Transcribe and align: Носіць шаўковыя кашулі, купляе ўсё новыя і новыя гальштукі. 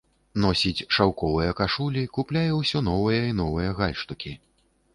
Носіць 0.45 0.85
шаўковыя 0.97 1.51
кашулі, 1.59 2.03
купляе 2.19 2.47
ўсё 2.61 2.83
новыя 2.89 3.21
і 3.35 3.39
новыя 3.43 3.69
гальштукі. 3.81 4.37